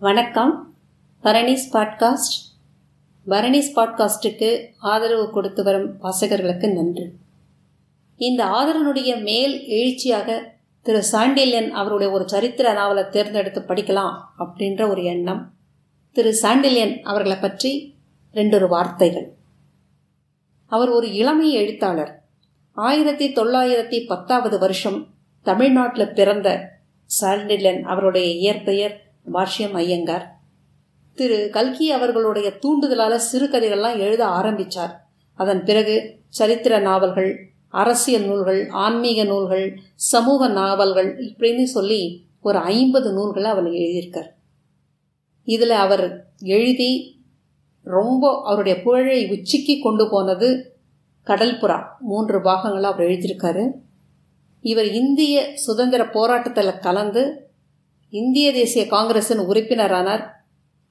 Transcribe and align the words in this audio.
வணக்கம். 0.00 0.74
பரணிஸ் 1.22 1.66
பாட்காஸ்ட். 1.72 2.36
பரணிஸ் 3.26 3.72
பாட்காஸ்ட்டுக்கு 3.76 4.68
ஆதரவு 4.78 5.30
கொடுத்து 5.30 5.62
வரும் 5.62 6.02
வாசகர்களுக்கு 6.02 6.72
நன்றி. 6.72 7.02
இந்த 8.16 8.44
ஆதரவனுடைய 8.44 9.22
மேல் 9.22 9.60
எழுச்சியாக 9.60 10.40
திரு 10.82 11.02
சாண்டில்யன் 11.12 11.70
அவருடைய 11.70 12.12
ஒரு 12.12 12.28
சரித்திர 12.28 12.72
நாவலை 12.72 13.08
தேர்ந்தெடுத்து 13.10 13.60
படிக்கலாம் 13.60 14.18
அப்படின்ற 14.38 14.88
ஒரு 14.88 15.04
எண்ணம். 15.04 15.52
திரு 16.12 16.38
சாண்டில்யன் 16.42 17.00
அவர்களை 17.00 17.38
பற்றி 17.38 17.94
ரெண்டொரு 18.34 18.68
வார்த்தைகள். 18.68 19.34
அவர் 20.66 20.88
ஒரு 20.88 21.12
இளமை 21.12 21.52
எழுத்தாளர். 21.52 22.22
ஆயிரத்தி 22.72 23.32
தொள்ளாயிரத்தி 23.32 24.06
பத்தாவது 24.06 24.58
வருஷம் 24.58 25.06
தமிழ்நாட்டில் 25.42 26.12
பிறந்த 26.12 26.78
சாண்டில்யன் 27.20 27.80
அவருடைய 27.80 28.28
இயற்பெயர் 28.28 29.08
பாஷ்யம் 29.26 29.72
ஐயங்கார் 29.72 30.38
திரு 31.14 31.48
கல்கி 31.52 31.90
அவர்களுடைய 31.90 32.50
தூண்டுதலால் 32.50 33.20
சிறுகதைகள்லாம் 33.32 33.98
எழுத 33.98 34.26
ஆரம்பித்தார் 34.26 35.06
அதன் 35.34 35.64
பிறகு 35.64 36.18
சரித்திர 36.28 36.78
நாவல்கள் 36.78 37.52
அரசியல் 37.68 38.24
நூல்கள் 38.24 38.68
ஆன்மீக 38.68 39.24
நூல்கள் 39.24 39.80
சமூக 39.94 40.48
நாவல்கள் 40.48 41.18
இப்படின்னு 41.18 41.62
சொல்லி 41.62 42.26
ஒரு 42.40 42.58
ஐம்பது 42.58 43.12
நூல்களை 43.12 43.50
அவர் 43.50 43.64
எழுதியிருக்கார். 43.64 44.30
இதில் 45.44 45.70
அவர் 45.70 46.26
எழுதி 46.38 47.22
ரொம்ப 47.82 48.42
அவருடைய 48.44 48.82
புகழை 48.82 49.28
உச்சிக்கு 49.28 49.80
கொண்டு 49.82 50.08
போனது 50.10 50.74
கடல்புறா 51.26 51.82
மூன்று 52.00 52.38
பாகங்களாக 52.38 52.94
அவர் 52.94 53.06
எழுதியிருக்காரு. 53.06 53.70
இவர் 54.60 54.84
இந்திய 54.84 55.56
சுதந்திர 55.56 56.08
போராட்டத்தில் 56.08 56.78
கலந்து 56.78 57.49
இந்திய 58.12 58.52
தேசிய 58.52 58.86
காங்கிரஸின் 58.86 59.38
உறுப்பினரானார். 59.38 60.22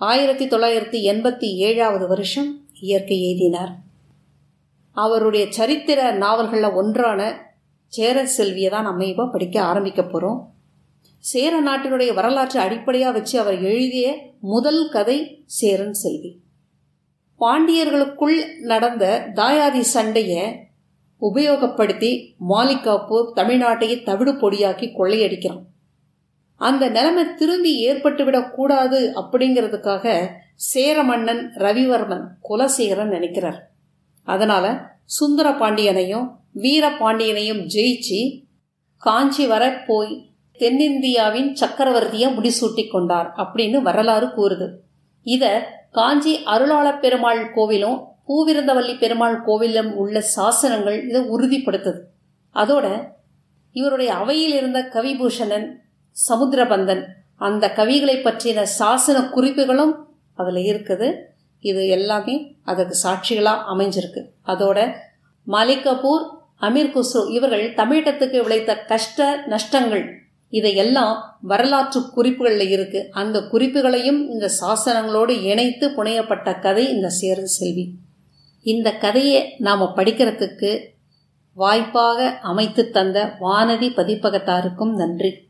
ஆயிரத்தி 0.00 0.44
தொள்ளாயிரத்தி 0.46 0.98
எண்பத்தி 1.12 1.48
ஏழாவது 1.68 2.06
வருஷம் 2.06 2.50
இயற்கை 2.80 3.16
எழுதினார் 3.28 3.72
அவருடைய 4.96 5.46
சரித்திர 5.50 6.12
நாவல்களில் 6.12 6.76
ஒன்றான 6.80 7.20
சேர 7.92 8.26
செல்வியை 8.26 8.70
தான் 8.70 8.82
நம்ம 8.82 9.04
இப்போ 9.04 9.26
படிக்க 9.26 9.62
ஆரம்பிக்க 9.62 10.02
போகிறோம் 10.02 10.38
சேர 11.18 11.62
நாட்டினுடைய 11.62 12.14
வரலாற்றை 12.14 12.64
அடிப்படையாக 12.64 13.14
வச்சு 13.18 13.38
அவர் 13.38 13.58
எழுதிய 13.62 14.06
முதல் 14.40 14.88
கதை 14.88 15.44
சேரன் 15.46 15.92
செல்வி. 15.92 16.40
பாண்டியர்களுக்குள் 17.40 18.38
நடந்த 18.72 19.32
தாயாதி 19.34 19.80
சண்டையை 19.80 20.44
உபயோகப்படுத்தி 21.20 22.12
மாலிகாப்பூர் 22.48 23.32
தமிழ்நாட்டையே 23.36 24.02
தவிடு 24.02 24.32
பொடியாக்கி 24.32 24.88
கொள்ளையடிக்கிறான். 24.98 25.66
அந்த 26.66 26.84
நிலைமை 26.88 27.22
திரும்பி 27.34 27.72
ஏற்பட்டுவிடக்கூடாது 27.88 28.98
அப்படிங்கிறதுக்காக 29.20 30.06
சேர 30.70 31.02
மன்னன் 31.02 31.42
ரவிவர்மன் 31.56 32.24
குலசேகரன் 32.48 33.14
நினைக்கிறார். 33.14 33.60
அதனால 34.26 34.66
சுந்தர 35.04 35.50
பாண்டியனையும் 35.50 36.26
வீர 36.52 36.84
பாண்டியனையும் 36.90 37.62
ஜெயிச்சு 37.74 38.20
காஞ்சி 38.96 39.46
வர 39.46 39.64
போய் 39.86 40.12
தென்னிந்தியாவின் 40.58 41.50
சக்கரவர்த்தியை 41.60 42.28
முடிசூட்டி 42.36 42.84
கொண்டார் 42.90 43.28
அப்படின்னு 43.36 43.78
வரலாறு 43.88 44.26
கூறுது. 44.26 44.68
இதை 45.22 45.52
காஞ்சி 45.90 46.32
அருளாள 46.44 46.86
பெருமாள் 46.98 47.42
கோவிலும் 47.56 47.98
பூவிருந்தவல்லி 48.28 48.98
பெருமாள் 48.98 49.38
கோவிலும் 49.46 49.92
உள்ள 49.92 50.24
சாசனங்கள் 50.36 50.98
இதை 51.08 51.20
உறுதிப்படுத்துது. 51.34 52.00
அதோட 52.54 52.86
இவருடைய 53.72 54.10
அவையில் 54.14 54.54
இருந்த 54.54 54.80
கவிபூஷணன் 54.92 55.68
சமுத்திரபந்தன். 56.28 57.02
அந்த 57.36 57.72
கவிகளை 57.76 58.16
பற்றின 58.22 58.66
சாசன 58.78 59.30
குறிப்புகளும் 59.30 60.08
அதில் 60.34 60.62
இருக்குது. 60.70 61.14
இது 61.60 61.88
எல்லாமே 61.88 62.54
அதற்கு 62.64 63.08
சாட்சிகளாக 63.08 63.64
அமைஞ்சிருக்கு. 63.72 64.22
அதோட 64.46 64.92
மாலிகபூர் 65.46 66.24
அமீர் 66.60 66.92
குஸ்ரு 66.94 67.30
இவர்கள் 67.30 67.74
தமிழகத்துக்கு 67.74 68.42
விளைத்த 68.42 68.84
கஷ்ட 68.84 69.42
நஷ்டங்கள். 69.46 70.18
இதையெல்லாம் 70.48 71.38
வரலாற்று 71.40 72.00
குறிப்புகளில் 72.10 72.68
இருக்கு. 72.68 73.08
அந்த 73.10 73.38
குறிப்புகளையும் 73.38 74.28
இந்த 74.30 74.50
சாசனங்களோடு 74.60 75.42
இணைத்து 75.42 75.88
புனையப்பட்ட 75.88 76.60
கதை 76.60 76.88
இந்த 76.88 77.08
சேர 77.08 77.44
செல்வி. 77.44 77.94
இந்த 78.62 78.92
கதையை 78.92 79.54
நாம் 79.58 79.92
படிக்கிறதுக்கு 79.96 80.80
வாய்ப்பாக 81.52 82.38
அமைத்து 82.42 82.90
தந்த 82.90 83.36
வானதி 83.40 83.88
பதிப்பகத்தாருக்கும் 83.98 84.92
நன்றி. 84.94 85.48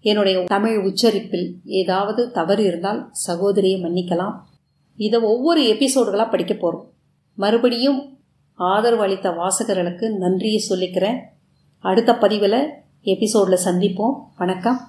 என்னுடைய 0.00 0.44
தமிழ் 0.46 0.84
உச்சரிப்பில் 0.84 1.54
ஏதாவது 1.64 2.30
தவறு 2.30 2.64
இருந்தால் 2.64 3.08
சகோதரியை 3.12 3.82
மன்னிக்கலாம். 3.82 4.34
இதை 4.96 5.20
ஒவ்வொரு 5.20 5.62
எபிசோடுகளாக 5.62 6.30
படிக்க 6.30 6.54
போகிறோம் 6.54 6.92
மறுபடியும் 7.34 8.18
ஆதரவு 8.54 9.02
அளித்த 9.02 9.30
வாசகர்களுக்கு 9.30 10.16
நன்றியை 10.16 10.64
சொல்லிக்கிறேன். 10.68 11.16
அடுத்த 11.78 12.16
பதிவில் 12.16 12.68
எபிசோடில் 13.02 13.64
சந்திப்போம். 13.64 14.14
வணக்கம். 14.36 14.80